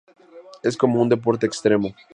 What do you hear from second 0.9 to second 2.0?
un deporte extremo".